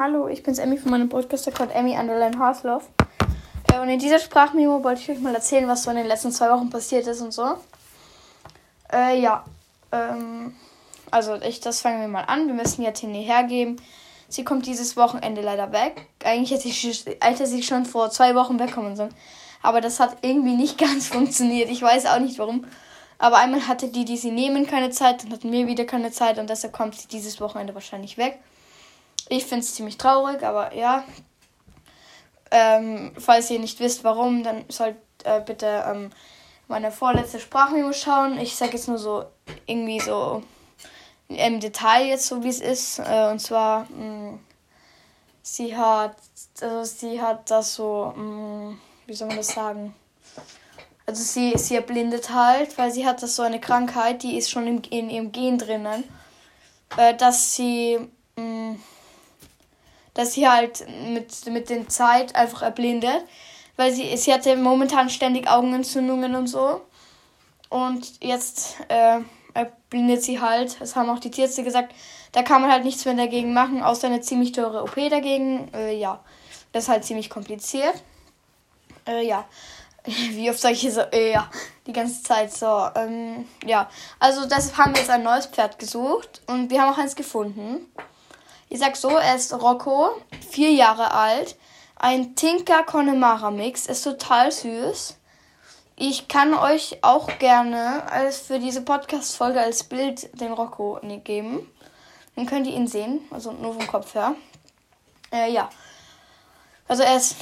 [0.00, 2.88] Hallo, ich bin's Emmy von meinem Podcast-Account Emmy Underline Harsloff.
[3.72, 6.30] Äh, und in dieser Sprachmemo wollte ich euch mal erzählen, was so in den letzten
[6.30, 7.56] zwei Wochen passiert ist und so.
[8.92, 9.44] Äh, ja.
[9.90, 10.54] Ähm,
[11.10, 12.46] also, ich, das fangen wir mal an.
[12.46, 13.82] Wir müssen ja Tini hergeben.
[14.28, 16.06] Sie kommt dieses Wochenende leider weg.
[16.22, 19.14] Eigentlich hätte sie, hätte sie schon vor zwei Wochen wegkommen sollen.
[19.64, 21.70] Aber das hat irgendwie nicht ganz funktioniert.
[21.70, 22.66] Ich weiß auch nicht warum.
[23.18, 26.38] Aber einmal hatte die, die sie nehmen, keine Zeit, dann hatten wir wieder keine Zeit
[26.38, 28.38] und deshalb kommt sie dieses Wochenende wahrscheinlich weg.
[29.28, 31.04] Ich finde es ziemlich traurig, aber ja.
[32.50, 36.10] Ähm, falls ihr nicht wisst, warum, dann sollt äh, bitte ähm,
[36.66, 38.38] meine vorletzte Sprachmemo schauen.
[38.38, 39.24] Ich sage jetzt nur so
[39.66, 40.42] irgendwie so
[41.28, 43.00] im Detail jetzt so wie es ist.
[43.00, 44.40] Äh, und zwar mh, mm,
[45.42, 46.16] sie hat
[46.60, 49.94] also sie hat das so mh, mm, wie soll man das sagen?
[51.06, 54.66] Also sie, sie erblindet halt, weil sie hat das so eine Krankheit, die ist schon
[54.66, 56.04] im, in ihrem Gen drinnen,
[56.98, 57.98] äh, dass sie
[58.36, 58.82] mh, mm,
[60.18, 63.22] dass sie halt mit, mit der Zeit einfach erblindet.
[63.76, 66.80] Weil sie, sie hatte momentan ständig Augenentzündungen und so.
[67.68, 69.20] Und jetzt äh,
[69.54, 70.80] erblindet sie halt.
[70.80, 71.94] Das haben auch die Tierärzte gesagt.
[72.32, 75.72] Da kann man halt nichts mehr dagegen machen, außer eine ziemlich teure OP dagegen.
[75.72, 76.18] Äh, ja,
[76.72, 78.02] das ist halt ziemlich kompliziert.
[79.06, 79.44] Äh, ja.
[80.04, 81.48] Wie oft sage ich so, äh, ja,
[81.86, 82.88] die ganze Zeit so.
[82.96, 83.88] Ähm, ja,
[84.18, 87.86] also deshalb haben wir jetzt ein neues Pferd gesucht und wir haben auch eins gefunden.
[88.70, 90.10] Ich sag so, er ist Rocco,
[90.50, 91.56] vier Jahre alt.
[91.96, 95.16] Ein Tinker Connemara Mix, ist total süß.
[95.96, 101.68] Ich kann euch auch gerne als für diese Podcast-Folge als Bild den Rocco geben.
[102.36, 104.36] Dann könnt ihr ihn sehen, also nur vom Kopf her.
[105.32, 105.70] Äh, ja.
[106.86, 107.36] Also er ist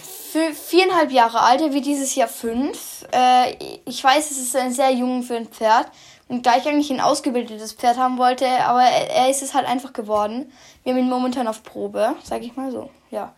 [0.54, 3.04] viereinhalb Jahre alt, er wird dieses Jahr fünf.
[3.12, 5.88] Äh, ich weiß, es ist ein sehr jung für ein Pferd.
[6.28, 9.66] Und da ich eigentlich ein ausgebildetes Pferd haben wollte, aber er, er ist es halt
[9.66, 10.52] einfach geworden.
[10.82, 12.90] Wir haben ihn momentan auf Probe, sag ich mal so.
[13.10, 13.32] Ja.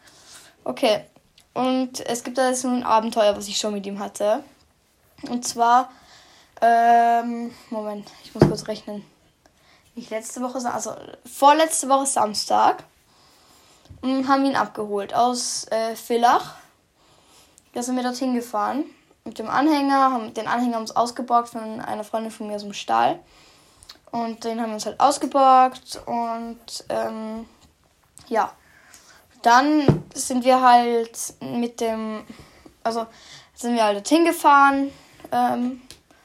[0.64, 1.04] Okay.
[1.52, 4.42] Und es gibt da jetzt ein Abenteuer, was ich schon mit ihm hatte.
[5.28, 5.90] Und zwar,
[6.62, 9.04] ähm, Moment, ich muss kurz rechnen.
[9.94, 10.94] Nicht letzte Woche, also
[11.26, 12.84] vorletzte Woche Samstag.
[14.00, 16.54] Und haben ihn abgeholt aus äh, Villach.
[17.74, 18.84] Da sind wir dorthin gefahren
[19.28, 22.72] mit dem Anhänger, haben den Anhänger uns ausgeborgt von einer Freundin von mir aus dem
[22.72, 23.20] Stall.
[24.10, 27.46] Und den haben wir uns halt ausgeborgt und ähm,
[28.28, 28.52] ja.
[29.42, 32.24] Dann sind wir halt mit dem,
[32.82, 33.06] also
[33.54, 34.90] sind wir halt dorthin gefahren,
[35.30, 35.82] ähm,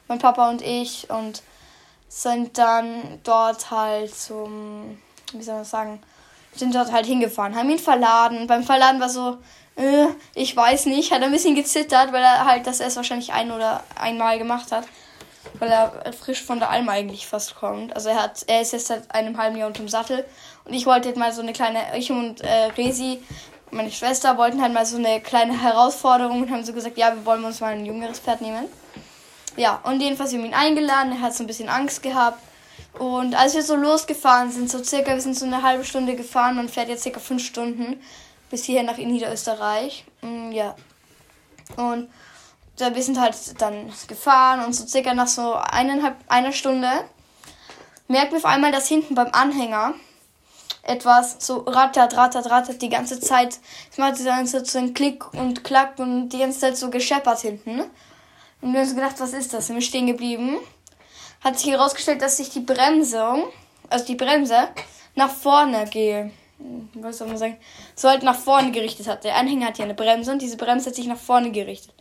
[0.07, 1.43] mein Papa und ich, und
[2.07, 4.97] sind dann dort halt zum,
[5.33, 6.01] wie soll man sagen,
[6.55, 8.47] sind dort halt hingefahren, haben ihn verladen.
[8.47, 9.37] Beim Verladen war so,
[9.75, 13.51] äh, ich weiß nicht, hat ein bisschen gezittert, weil er halt das erst wahrscheinlich ein
[13.51, 14.85] oder einmal gemacht hat.
[15.59, 17.95] Weil er frisch von der Alm eigentlich fast kommt.
[17.95, 20.25] Also er hat, er ist jetzt seit einem halben Jahr unterm Sattel.
[20.65, 23.21] Und ich wollte jetzt mal so eine kleine, ich und äh, Resi,
[23.71, 27.25] meine Schwester, wollten halt mal so eine kleine Herausforderung und haben so gesagt, ja, wir
[27.25, 28.67] wollen uns mal ein jüngeres Pferd nehmen.
[29.57, 32.39] Ja, und jedenfalls haben wir ihn eingeladen, er hat so ein bisschen Angst gehabt.
[32.99, 36.55] Und als wir so losgefahren sind, so circa, wir sind so eine halbe Stunde gefahren,
[36.55, 38.01] man fährt jetzt circa fünf Stunden,
[38.51, 40.05] bis hierher nach Niederösterreich.
[40.21, 40.75] Mm, ja.
[41.75, 42.09] Und
[42.77, 46.89] da, wir sind halt dann gefahren und so circa nach so eineinhalb, einer Stunde
[48.07, 49.93] merken wir auf einmal, dass hinten beim Anhänger
[50.83, 53.59] etwas so rattert, rattert, rattert die ganze Zeit.
[53.91, 57.81] Es macht dann so ein Klick und Klack und die ganze Zeit so gescheppert hinten.
[58.61, 59.67] Und wir haben uns gedacht, was ist das?
[59.67, 60.57] Sind wir stehen geblieben.
[61.43, 63.45] Hat sich herausgestellt, dass sich die Bremsung,
[63.89, 64.69] also die Bremse,
[65.15, 66.31] nach vorne geht
[66.93, 67.57] was soll man sagen,
[67.95, 69.23] so halt nach vorne gerichtet hat.
[69.23, 71.93] Der Anhänger hat ja eine Bremse und diese Bremse hat sich nach vorne gerichtet.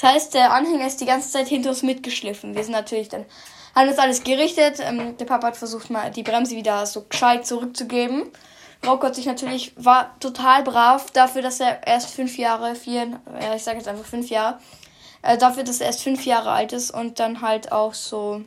[0.00, 2.54] Das heißt, der Anhänger ist die ganze Zeit hinter uns mitgeschliffen.
[2.54, 3.24] Wir sind natürlich dann,
[3.74, 4.80] haben das alles gerichtet.
[4.80, 8.24] Ähm, der Papa hat versucht, mal die Bremse wieder so gescheit zurückzugeben.
[8.86, 13.54] Rocco hat sich natürlich, war total brav dafür, dass er erst fünf Jahre, vier, ja,
[13.54, 14.58] ich sage jetzt einfach fünf Jahre,
[15.22, 18.42] äh, dafür, dass er erst fünf Jahre alt ist und dann halt auch so,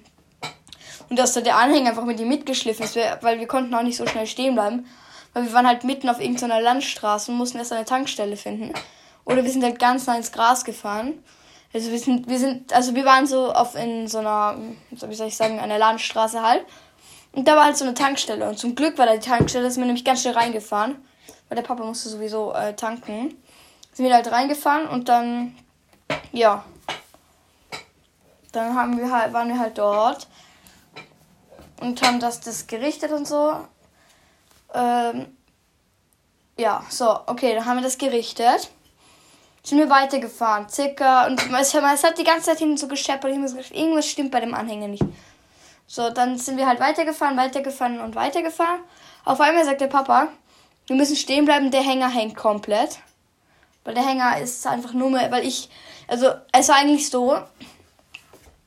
[1.11, 3.97] und dass da der Anhänger einfach mit ihm mitgeschliffen ist, weil wir konnten auch nicht
[3.97, 4.87] so schnell stehen bleiben.
[5.33, 8.71] Weil wir waren halt mitten auf irgendeiner Landstraße und mussten erst eine Tankstelle finden.
[9.25, 11.21] Oder wir sind halt ganz nah ins Gras gefahren.
[11.73, 14.57] Also wir sind, wir sind, also wir waren so auf in so einer,
[14.89, 16.65] wie soll ich sagen, einer Landstraße halt.
[17.33, 18.47] Und da war halt so eine Tankstelle.
[18.47, 20.95] Und zum Glück war da die Tankstelle, ist mir nämlich ganz schnell reingefahren.
[21.49, 23.35] Weil der Papa musste sowieso äh, tanken.
[23.91, 25.57] Sind wir halt reingefahren und dann,
[26.31, 26.63] ja.
[28.53, 30.29] Dann haben wir halt, waren wir halt dort
[31.81, 33.55] und haben das, das gerichtet und so.
[34.73, 35.35] Ähm,
[36.57, 38.69] ja, so, okay, dann haben wir das gerichtet.
[39.63, 44.07] Sind wir weitergefahren, circa, und es, es hat die ganze Zeit hinten so gescheppert, irgendwas
[44.07, 45.03] stimmt bei dem Anhänger nicht.
[45.85, 48.79] So, dann sind wir halt weitergefahren, weitergefahren und weitergefahren.
[49.23, 50.29] Auf einmal sagt der Papa,
[50.87, 52.99] wir müssen stehen bleiben, der Hänger hängt komplett.
[53.83, 55.69] Weil der Hänger ist einfach nur mehr, weil ich,
[56.07, 57.37] also es war eigentlich so,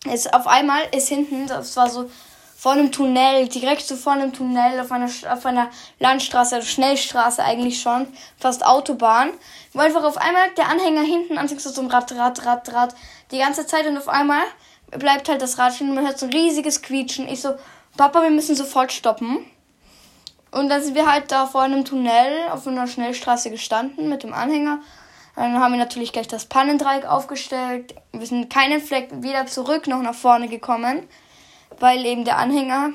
[0.07, 2.11] es auf einmal ist hinten, das war so
[2.65, 5.69] vor einem Tunnel, direkt so vor einem Tunnel auf einer, auf einer
[5.99, 8.07] Landstraße, also Schnellstraße eigentlich schon,
[8.39, 9.33] fast Autobahn,
[9.75, 12.95] wo einfach auf einmal der Anhänger hinten anfängt so zum Rad, Rad, Rad, Rad,
[13.33, 14.43] die ganze Zeit und auf einmal
[14.93, 17.29] bleibt halt das Rad stehen und man hört so ein riesiges Quietschen.
[17.29, 17.51] Ich so,
[17.99, 19.45] Papa, wir müssen sofort stoppen.
[20.51, 24.33] Und dann sind wir halt da vor einem Tunnel auf einer Schnellstraße gestanden mit dem
[24.33, 24.79] Anhänger.
[25.37, 27.95] Dann haben wir natürlich gleich das Pannendreieck aufgestellt.
[28.13, 31.07] Wir sind keinen Fleck weder zurück noch nach vorne gekommen,
[31.81, 32.91] weil eben der Anhänger,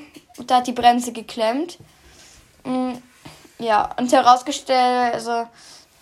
[0.46, 1.78] da hat die Bremse geklemmt.
[2.64, 2.92] Mm,
[3.58, 5.46] ja, und herausgestellt, also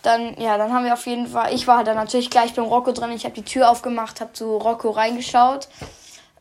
[0.02, 2.92] dann, ja, dann haben wir auf jeden Fall, ich war dann natürlich gleich beim Rocco
[2.92, 5.68] drin, ich habe die Tür aufgemacht, habe zu Rocco reingeschaut.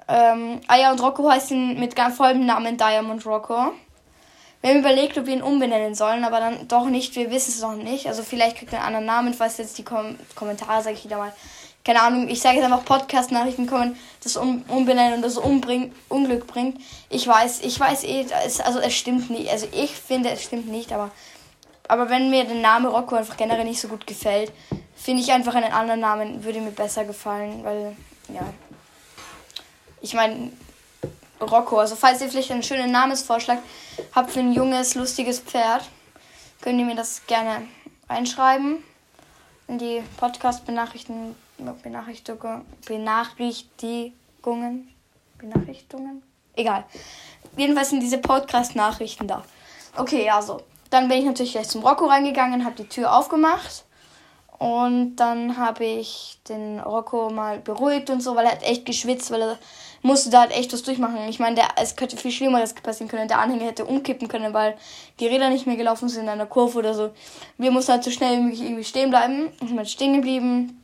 [0.07, 3.73] Ähm, Aya und Rocco heißen mit ganz vollem Namen Diamond Rocco.
[4.61, 7.15] Wir haben überlegt, ob wir ihn umbenennen sollen, aber dann doch nicht.
[7.15, 8.07] Wir wissen es noch nicht.
[8.07, 9.39] Also vielleicht kriegt er einen anderen Namen.
[9.39, 11.31] Weiß jetzt die Kom Kommentare, sage ich wieder mal.
[11.83, 16.45] Keine Ahnung, ich sage jetzt einfach Podcast-Nachrichten kommen, das um, umbenennen und das umbring, Unglück
[16.45, 16.81] bringt.
[17.09, 19.49] Ich weiß, ich weiß eh, es, also es stimmt nicht.
[19.49, 21.11] Also ich finde, es stimmt nicht, aber,
[21.87, 24.51] aber wenn mir der Name Rocco einfach generell nicht so gut gefällt,
[24.95, 27.95] finde ich einfach einen anderen Namen, würde mir besser gefallen, weil,
[28.27, 28.41] ja.
[30.01, 30.51] Ich meine,
[31.41, 31.77] Rocco.
[31.77, 33.59] Also falls ihr vielleicht einen schönen Namensvorschlag
[34.13, 35.83] habt für ein junges, lustiges Pferd,
[36.61, 37.67] könnt ihr mir das gerne
[38.07, 38.83] einschreiben
[39.67, 41.35] in die Podcast-Benachrichtigungen.
[41.83, 42.65] Benachrichtigungen.
[45.37, 46.23] Benachrichtigungen.
[46.55, 46.85] Egal.
[47.55, 49.43] Jedenfalls sind diese Podcast-Nachrichten da.
[49.95, 50.61] Okay, also.
[50.89, 53.83] Dann bin ich natürlich gleich zum Rocco reingegangen, habe die Tür aufgemacht.
[54.57, 59.29] Und dann habe ich den Rocco mal beruhigt und so, weil er hat echt geschwitzt,
[59.29, 59.59] weil er
[60.01, 61.17] musste da halt echt was durchmachen.
[61.29, 63.27] Ich meine, es könnte viel Schlimmeres passieren können.
[63.27, 64.77] Der Anhänger hätte umkippen können, weil
[65.19, 67.11] die Räder nicht mehr gelaufen sind in einer Kurve oder so.
[67.57, 69.49] Wir mussten halt so schnell wie möglich irgendwie stehen bleiben.
[69.61, 70.83] Ich bin halt stehen geblieben.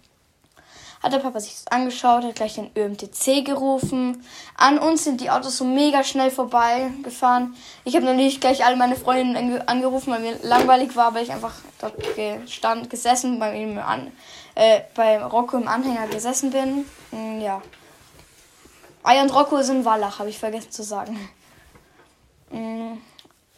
[1.04, 4.24] Hat der Papa sich das angeschaut, hat gleich den ÖMTC gerufen.
[4.56, 7.56] An uns sind die Autos so mega schnell vorbeigefahren.
[7.83, 11.56] Ich habe natürlich gleich alle meine Freundinnen angerufen, weil mir langweilig war, weil ich einfach
[11.81, 14.13] dort gestand, gesessen, bei ihm an,
[14.56, 16.86] äh, bei Rocco im Anhänger gesessen bin.
[19.03, 21.29] Ei und Rocco sind Wallach, habe ich vergessen zu sagen.
[22.51, 22.94] Mm,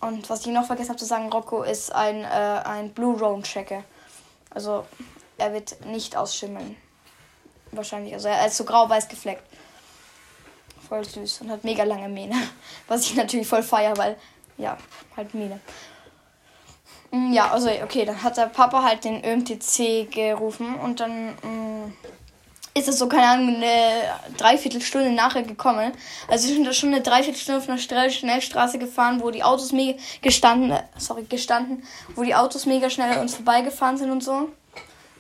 [0.02, 3.44] und was ich noch vergessen habe zu sagen, Rocco ist ein, äh, ein Blue Roan
[3.44, 3.84] Checker.
[4.50, 4.86] Also
[5.38, 6.76] er wird nicht ausschimmeln.
[7.72, 8.14] Wahrscheinlich.
[8.14, 9.44] Also er ist so grau-weiß gefleckt.
[10.88, 12.36] Voll süß und hat mega lange Mähne.
[12.88, 14.18] Was ich natürlich voll feier, weil,
[14.58, 14.78] ja,
[15.16, 15.60] halt Mähne.
[17.12, 21.65] Mm, ja, also okay, dann hat der Papa halt den ÖMTC gerufen und dann mm,
[22.78, 24.04] ist es so, keine Ahnung, eine
[24.38, 25.94] Dreiviertelstunde nachher gekommen.
[26.28, 30.72] Also wir sind schon eine Dreiviertelstunde auf einer Schnellstraße gefahren, wo die Autos mega gestanden,
[30.72, 31.84] äh, sorry, gestanden,
[32.16, 34.50] wo die Autos mega schnell an uns vorbeigefahren sind und so.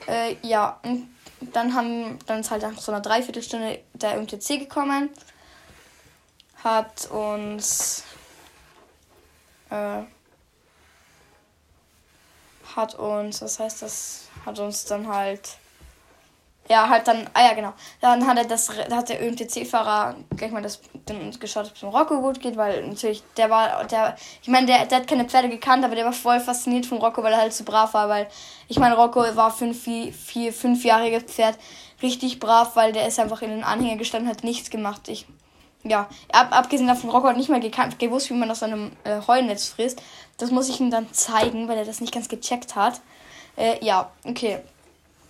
[0.05, 1.07] Äh, ja, und
[1.39, 5.09] dann haben, dann ist halt nach so einer Dreiviertelstunde der MTC gekommen,
[6.61, 8.03] hat uns,
[9.69, 10.01] äh,
[12.75, 15.57] hat uns, was heißt das, hat uns dann halt
[16.67, 17.73] ja, halt dann, ah ja, genau.
[18.01, 20.81] Dann hat er das, hat der ÖMTC-Fahrer gleich mal das
[21.39, 24.85] geschaut, ob es dem Rocco gut geht, weil natürlich, der war, der, ich meine, der,
[24.85, 27.53] der hat keine Pferde gekannt, aber der war voll fasziniert von Rocco, weil er halt
[27.53, 28.27] so brav war, weil,
[28.67, 31.57] ich meine, Rocco war fünf, vier, fünfjähriges Pferd,
[32.01, 35.07] richtig brav, weil der ist einfach in den Anhänger gestanden, hat nichts gemacht.
[35.07, 35.27] Ich,
[35.83, 39.21] ja, ab, abgesehen davon, Rocco hat nicht mal gekannt, gewusst, wie man aus einem äh,
[39.27, 40.01] Heunetz frisst.
[40.37, 43.01] Das muss ich ihm dann zeigen, weil er das nicht ganz gecheckt hat.
[43.55, 44.61] Äh, ja, okay.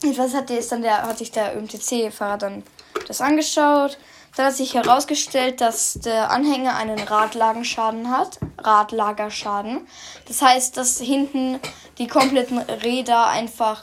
[0.06, 2.64] Jedenfalls hat, ist dann der, hat sich der ÖMTC-Fahrer dann
[3.08, 3.98] das angeschaut.
[4.36, 8.38] Dann hat sich herausgestellt, dass der Anhänger einen Radlagenschaden hat.
[8.60, 9.88] Radlagerschaden.
[10.28, 11.60] Das heißt, dass hinten
[11.98, 13.82] die kompletten Räder einfach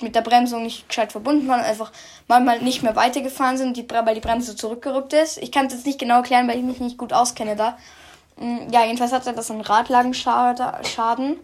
[0.00, 1.90] mit der Bremsung nicht gescheit verbunden waren, einfach
[2.28, 5.38] manchmal nicht mehr weitergefahren sind, die, weil die Bremse zurückgerückt ist.
[5.38, 7.76] Ich kann es jetzt nicht genau erklären, weil ich mich nicht gut auskenne da.
[8.36, 11.40] Mm, ja, jedenfalls hatte das einen Radlagenschaden.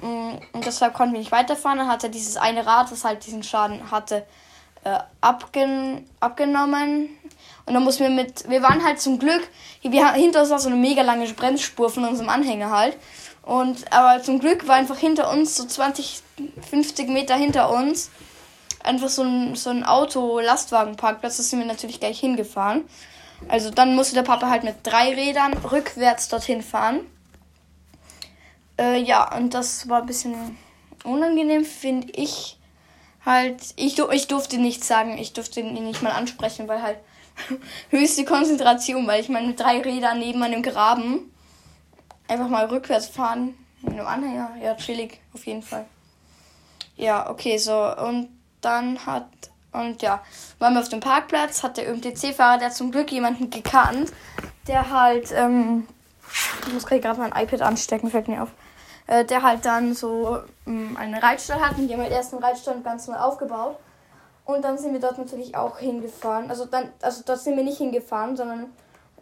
[0.00, 1.78] Mm, und deshalb konnten wir nicht weiterfahren.
[1.78, 4.26] Dann hat er dieses eine Rad, das halt diesen Schaden hatte,
[4.84, 7.08] äh, abgen abgenommen.
[7.66, 9.48] Und dann mussten wir mit, wir waren halt zum Glück,
[9.82, 12.96] wir, hinter uns war so eine mega lange Bremsspur von unserem Anhänger halt.
[13.42, 16.22] Und, aber zum Glück war einfach hinter uns, so 20,
[16.70, 18.10] 50 Meter hinter uns,
[18.82, 21.36] einfach so ein, so ein Auto-Lastwagenparkplatz.
[21.36, 22.84] Da sind wir natürlich gleich hingefahren.
[23.48, 27.00] Also dann musste der Papa halt mit drei Rädern rückwärts dorthin fahren.
[28.78, 30.56] Äh, ja, und das war ein bisschen
[31.04, 32.58] unangenehm, finde ich.
[33.24, 36.98] Halt, ich, ich durfte nichts sagen, ich durfte ihn nicht mal ansprechen, weil halt
[37.90, 41.32] höchste Konzentration, weil ich meine, mit drei Rädern neben einem Graben
[42.28, 43.54] einfach mal rückwärts fahren.
[43.82, 44.50] Mit einem Anhänger.
[44.62, 45.86] Ja, chillig, auf jeden Fall.
[46.96, 47.94] Ja, okay, so.
[47.96, 48.28] Und
[48.60, 49.28] dann hat.
[49.72, 50.22] Und ja,
[50.58, 54.10] waren wir auf dem Parkplatz, hat der ÖMTC-Fahrer, der zum Glück jemanden gekannt,
[54.66, 55.86] der halt, ähm,
[56.66, 58.48] ich muss gerade mein iPad anstecken, fällt mir auf,
[59.06, 62.42] äh, der halt dann so ähm, eine Reitstall hat und die haben halt erst einen
[62.42, 63.76] Reitstall ganz neu aufgebaut.
[64.44, 66.50] Und dann sind wir dort natürlich auch hingefahren.
[66.50, 68.66] Also dann, also dort sind wir nicht hingefahren, sondern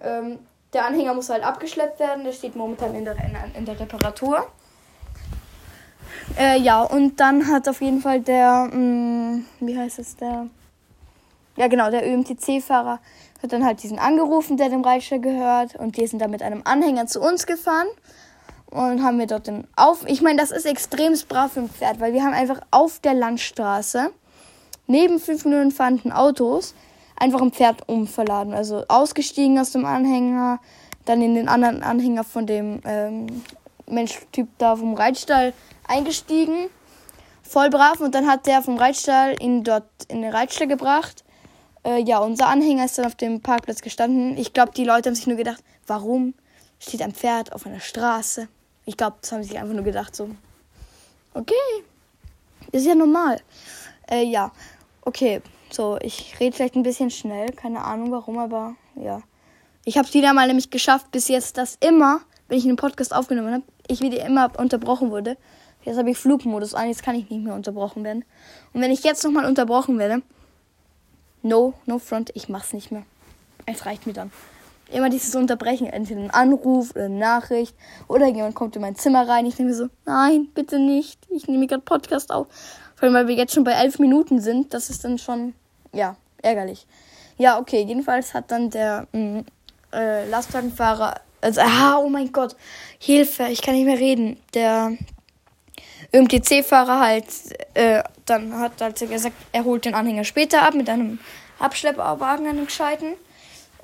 [0.03, 0.39] ähm,
[0.75, 2.25] der Anhänger muss halt abgeschleppt werden.
[2.25, 3.17] Der steht momentan in der,
[3.57, 4.47] in der Reparatur.
[6.39, 10.47] Äh, ja, und dann hat auf jeden Fall der, mh, mm, wie heißt es, der,
[11.57, 12.99] ja genau, der ÖMTC-Fahrer
[13.43, 15.77] hat dann halt diesen angerufen, der dem Reitstall gehört.
[15.77, 17.87] Und die sind dann mit einem Anhänger zu uns gefahren.
[18.75, 20.05] Und haben wir dort den auf.
[20.09, 23.15] Ich meine, das ist extrem brav für ein Pferd, weil wir haben einfach auf der
[23.15, 24.11] Landstraße
[24.89, 26.75] neben fünf Minuten fahrenden Autos
[27.15, 28.53] einfach ein Pferd umverladen.
[28.53, 30.59] Also ausgestiegen aus dem Anhänger,
[31.05, 33.29] dann in den anderen Anhänger von dem ähm,
[33.87, 35.53] Mensch-Typ da vom Reitstall
[35.87, 36.67] eingestiegen,
[37.45, 41.23] voll brav und dann hat der vom Reitstall ihn dort in den Reitstall gebracht.
[41.87, 44.37] Äh, ja, unser Anhänger ist dann auf dem Parkplatz gestanden.
[44.37, 46.35] Ich glaube, die Leute haben sich nur gedacht, warum
[46.81, 48.49] steht ein Pferd auf einer Straße?
[48.87, 50.29] Ich glaube, das haben sie sich einfach nur gedacht, so,
[51.33, 51.55] okay,
[52.73, 53.41] ist ja normal.
[54.11, 54.53] Äh, ja,
[55.03, 59.23] okay, so, ich rede vielleicht ein bisschen schnell, keine Ahnung warum, aber ja.
[59.85, 63.15] Ich habe es wieder mal nämlich geschafft, bis jetzt, dass immer, wenn ich einen Podcast
[63.15, 65.37] aufgenommen habe, ich wieder immer unterbrochen wurde.
[65.83, 68.25] Jetzt habe ich Flugmodus an, jetzt kann ich nicht mehr unterbrochen werden.
[68.73, 70.23] Und wenn ich jetzt nochmal unterbrochen werde,
[71.43, 73.05] no, no front, ich mach's nicht mehr.
[73.67, 74.31] Es reicht mir dann.
[74.91, 77.75] Immer dieses Unterbrechen, entweder ein Anruf oder eine Nachricht
[78.07, 79.47] oder jemand kommt in mein Zimmer rein.
[79.47, 81.19] Ich denke mir so, nein, bitte nicht.
[81.31, 82.47] Ich nehme gerade Podcast auf.
[82.95, 84.75] Vor allem, weil wir jetzt schon bei elf Minuten sind.
[84.75, 85.55] Das ist dann schon,
[85.93, 86.87] ja, ärgerlich.
[87.39, 89.45] Ja, okay, jedenfalls hat dann der mh, mm,
[89.93, 92.57] äh, Lastwagenfahrer, also, ah, oh mein Gott,
[92.99, 94.39] Hilfe, ich kann nicht mehr reden.
[94.55, 94.97] Der
[96.13, 97.27] ÖMTC-Fahrer halt,
[97.75, 101.19] äh, dann hat halt gesagt, er holt den Anhänger später ab mit einem
[101.59, 103.15] Abschleppwagen, einem gescheiten.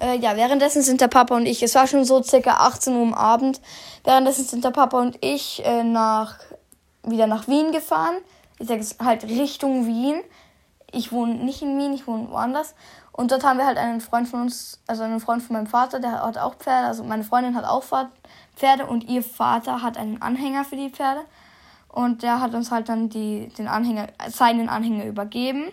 [0.00, 3.02] Äh, ja, währenddessen sind der Papa und ich, es war schon so circa 18 Uhr
[3.02, 3.60] am Abend,
[4.04, 6.38] währenddessen sind der Papa und ich äh, nach,
[7.04, 8.16] wieder nach Wien gefahren.
[8.58, 10.20] Ich sage es halt Richtung Wien.
[10.90, 12.74] Ich wohne nicht in Wien, ich wohne woanders.
[13.12, 16.00] Und dort haben wir halt einen Freund von uns, also einen Freund von meinem Vater,
[16.00, 16.88] der hat auch Pferde.
[16.88, 21.20] Also meine Freundin hat auch Pferde und ihr Vater hat einen Anhänger für die Pferde.
[21.88, 25.64] Und der hat uns halt dann die, den Anhänger, seinen Anhänger übergeben.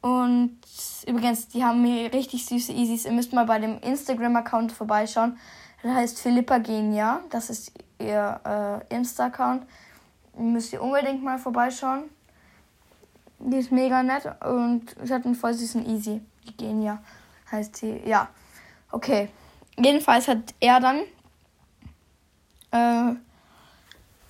[0.00, 0.58] Und
[1.06, 3.04] übrigens, die haben mir richtig süße Easys.
[3.04, 5.38] Ihr müsst mal bei dem Instagram-Account vorbeischauen.
[5.82, 7.20] Der heißt Philippa Genia.
[7.30, 8.40] Das ist ihr
[8.90, 9.64] äh, Insta-Account.
[10.38, 12.04] Müsst ihr unbedingt mal vorbeischauen.
[13.38, 16.20] Die ist mega nett und sie hat einen voll süßen Easy.
[16.46, 17.02] Die Genia
[17.50, 18.02] heißt sie.
[18.04, 18.28] Ja,
[18.92, 19.30] okay.
[19.78, 21.00] Jedenfalls hat er dann
[22.70, 23.14] äh,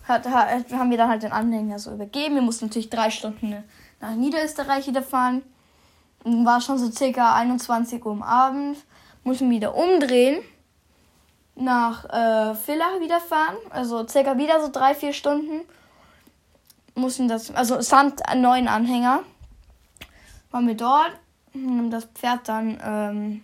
[0.06, 2.36] hat, hat, haben wir dann halt den Anhänger so übergeben.
[2.36, 3.64] Wir mussten natürlich drei Stunden
[4.00, 5.42] nach Niederösterreich wieder fahren.
[6.24, 8.76] War schon so circa 21 Uhr am Abend.
[9.24, 10.42] Mussten wieder umdrehen.
[11.54, 13.56] Nach äh, Villach wieder fahren.
[13.70, 15.62] Also circa wieder so drei, vier Stunden.
[16.94, 19.20] Mussten das, also stand einen neuen Anhänger.
[20.50, 21.12] Waren wir dort.
[21.54, 23.42] Haben das Pferd dann ähm,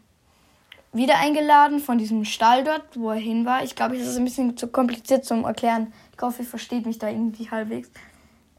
[0.92, 3.62] wieder eingeladen von diesem Stall dort, wo er hin war.
[3.64, 5.92] Ich glaube, es ist ein bisschen zu kompliziert zum Erklären.
[6.14, 7.90] Ich hoffe, ihr versteht mich da irgendwie halbwegs.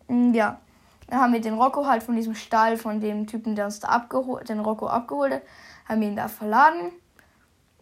[0.08, 0.60] Mm, ja.
[1.08, 3.88] Dann haben wir den Rocco halt von diesem Stall, von dem Typen, der uns da
[3.88, 5.42] abgeholt, den Rocco abgeholt hat,
[5.88, 6.92] haben wir ihn da verladen.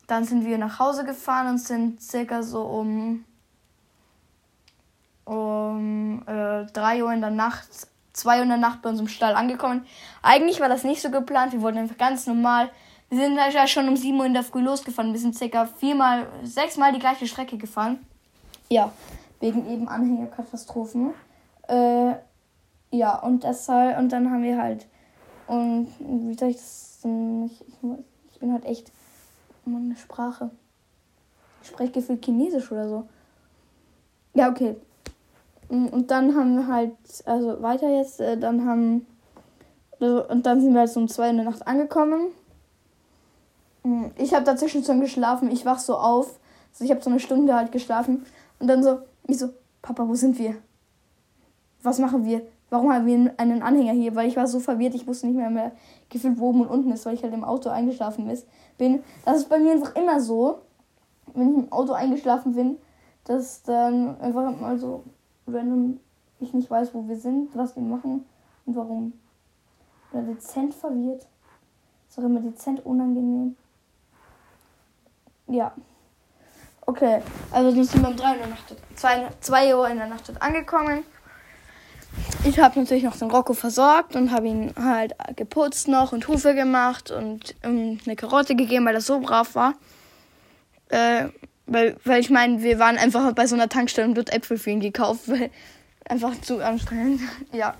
[0.07, 3.25] Dann sind wir nach Hause gefahren und sind circa so um,
[5.25, 7.67] um äh, 3 Uhr in der Nacht,
[8.13, 9.85] 2 Uhr in der Nacht bei unserem Stall angekommen.
[10.21, 11.53] Eigentlich war das nicht so geplant.
[11.53, 12.69] Wir wollten einfach ganz normal.
[13.09, 15.13] Wir sind ja schon um 7 Uhr in der Früh losgefahren.
[15.13, 18.05] Wir sind circa viermal, sechsmal die gleiche Strecke gefahren.
[18.69, 18.91] Ja,
[19.39, 21.13] wegen eben Anhängerkatastrophen.
[21.67, 22.13] Äh,
[22.97, 24.87] ja, und deshalb, und dann haben wir halt,
[25.47, 27.75] und wie soll ich das denn, ich, ich,
[28.31, 28.91] ich bin halt echt,
[29.65, 30.51] meine Sprache.
[31.61, 33.07] Ich spreche gefühlt Chinesisch oder so.
[34.33, 34.75] Ja, okay.
[35.67, 36.93] Und dann haben wir halt,
[37.25, 39.07] also weiter jetzt, äh, dann haben,
[39.99, 42.27] also, und dann sind wir halt so um zwei in der Nacht angekommen.
[44.17, 46.39] Ich habe dazwischen schon geschlafen, ich wach so auf.
[46.71, 48.25] Also ich habe so eine Stunde halt geschlafen.
[48.59, 49.49] Und dann so, ich so,
[49.81, 50.57] Papa, wo sind wir?
[51.81, 52.45] Was machen wir?
[52.75, 54.15] Warum haben wir einen Anhänger hier?
[54.15, 55.71] Weil ich war so verwirrt, ich wusste nicht mehr, mehr
[56.09, 58.29] gefühlt, wo oben und unten ist, weil ich halt im Auto eingeschlafen
[58.77, 59.01] bin.
[59.23, 60.59] Das ist bei mir einfach immer so,
[61.33, 62.75] wenn ich im Auto eingeschlafen bin,
[63.23, 65.05] dass dann einfach mal so
[65.47, 66.01] random
[66.41, 68.25] ich nicht weiß, wo wir sind, was wir machen
[68.65, 69.13] und warum.
[70.11, 71.25] Oder dezent verwirrt.
[72.09, 73.55] Ist auch immer dezent unangenehm.
[75.47, 75.71] Ja.
[76.85, 77.21] Okay,
[77.53, 80.41] also sind wir um 3 Uhr in der Nacht, 2, 2 Uhr in der Nacht
[80.41, 81.05] angekommen.
[82.45, 86.53] Ich habe natürlich noch den Rocco versorgt und habe ihn halt geputzt noch und Hufe
[86.53, 89.73] gemacht und ähm, eine Karotte gegeben, weil er so brav war.
[90.89, 91.29] Äh,
[91.65, 94.69] weil, weil ich meine, wir waren einfach bei so einer Tankstelle und dort Äpfel für
[94.69, 95.49] ihn gekauft, weil
[96.07, 97.21] einfach zu anstrengend.
[97.51, 97.73] ja.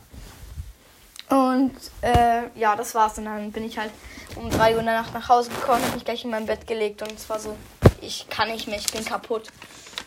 [1.29, 3.19] Und äh, ja, das war's.
[3.19, 3.91] Und dann bin ich halt
[4.35, 6.65] um 3 Uhr in der Nacht nach Hause gekommen, habe mich gleich in mein Bett
[6.65, 7.55] gelegt und es war so,
[8.01, 9.43] ich kann nicht mehr, ich bin kaputt.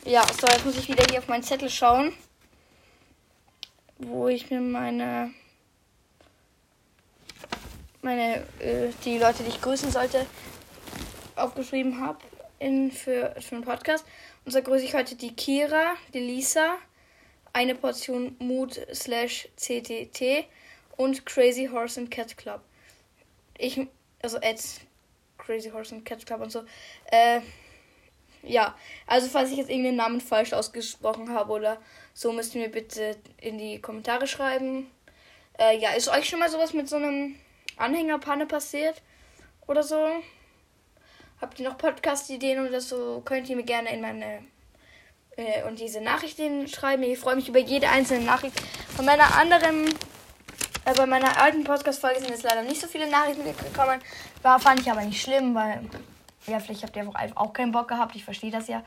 [0.04, 2.12] Ja, so, jetzt muss ich wieder hier auf meinen Zettel schauen,
[3.98, 5.32] wo ich mir meine,
[8.02, 10.26] meine, äh, die Leute, die ich grüßen sollte,
[11.36, 12.18] aufgeschrieben habe
[12.58, 14.04] in, für, für den Podcast.
[14.44, 16.76] Und zwar grüße ich heute die Kira, die Lisa,
[17.52, 20.46] eine Portion Mut slash CTT
[20.96, 22.60] und Crazy Horse and Cat Club.
[23.56, 23.80] Ich,
[24.22, 24.80] also Ads,
[25.38, 26.64] Crazy Horse and Cat Club und so.
[27.10, 27.40] Äh,
[28.42, 28.76] ja,
[29.06, 31.78] also falls ich jetzt irgendeinen Namen falsch ausgesprochen habe oder
[32.14, 34.90] so, müsst ihr mir bitte in die Kommentare schreiben.
[35.58, 37.36] Äh, ja, ist euch schon mal sowas mit so einem
[37.76, 39.02] Anhängerpanne passiert?
[39.66, 40.08] Oder so?
[41.40, 43.22] Habt ihr noch Podcast-Ideen oder so?
[43.24, 44.42] Könnt ihr mir gerne in meine
[45.38, 47.02] äh, und diese Nachrichten schreiben.
[47.04, 48.60] Ich freue mich über jede einzelne Nachricht.
[48.94, 49.88] Von meiner anderen,
[50.84, 54.00] äh, bei meiner alten Podcast-Folge sind jetzt leider nicht so viele Nachrichten gekommen.
[54.42, 55.80] War, fand ich aber nicht schlimm, weil,
[56.46, 58.14] ja, vielleicht habt ihr auch, auch keinen Bock gehabt.
[58.16, 58.82] Ich verstehe das ja.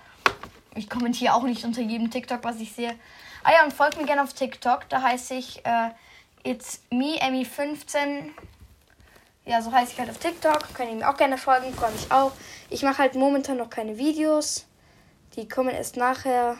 [0.76, 2.96] Ich kommentiere auch nicht unter jedem TikTok, was ich sehe.
[3.44, 4.88] Ah ja, und folgt mir gerne auf TikTok.
[4.90, 5.90] Da heiße ich äh,
[6.44, 8.32] It's Me, Emmy15
[9.46, 10.74] ja, so heiße ich halt auf TikTok.
[10.74, 12.32] Könnt ihr mir auch gerne folgen, freue mich auch.
[12.70, 14.68] Ich mache halt momentan noch keine Videos.
[15.36, 16.58] Die kommen erst nachher.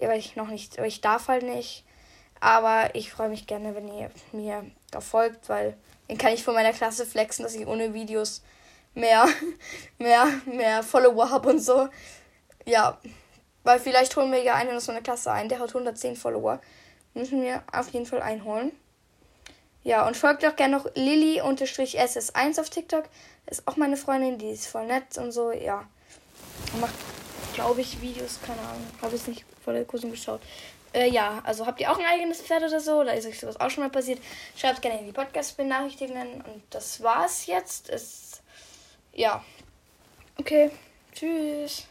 [0.00, 1.84] Ja, weil ich noch nicht, ich darf halt nicht.
[2.40, 5.76] Aber ich freue mich gerne, wenn ihr mir da folgt, weil
[6.08, 8.42] dann kann ich von meiner Klasse flexen, dass ich ohne Videos
[8.94, 9.26] mehr,
[9.98, 11.88] mehr, mehr Follower habe und so.
[12.66, 12.98] Ja,
[13.64, 16.60] weil vielleicht holen wir ja einen aus meiner Klasse ein, der hat 110 Follower.
[17.14, 18.72] Müssen wir auf jeden Fall einholen.
[19.84, 23.04] Ja, und folgt auch gerne noch Lilly-SS1 auf TikTok.
[23.46, 25.84] Ist auch meine Freundin, die ist voll nett und so, ja.
[26.80, 26.94] Macht,
[27.54, 28.86] glaube ich, Videos, keine Ahnung.
[29.02, 30.40] Habe ich nicht vor der Kursung geschaut.
[30.92, 33.00] Äh, ja, also habt ihr auch ein eigenes Pferd oder so?
[33.00, 34.20] Oder ist euch sowas auch schon mal passiert?
[34.56, 36.42] Schreibt gerne in die Podcast-Benachrichtigungen.
[36.42, 37.88] Und das war's jetzt.
[37.88, 38.41] Ist,
[39.14, 39.44] ja.
[40.38, 40.70] Okay.
[41.14, 41.86] Tschüss.